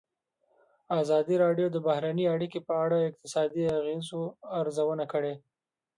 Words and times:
ازادي 1.01 1.35
راډیو 1.43 1.67
د 1.71 1.77
بهرنۍ 1.87 2.25
اړیکې 2.35 2.59
په 2.67 2.73
اړه 2.83 2.95
د 2.99 3.03
اقتصادي 3.09 3.63
اغېزو 3.77 4.21
ارزونه 4.59 5.05
کړې. 5.13 5.33